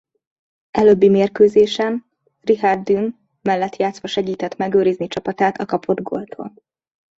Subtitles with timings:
[0.71, 2.05] Előbbi mérkőzésen
[2.41, 6.53] Richard Dunne mellett játszva segített megőrizni csapatát a kapott góltól.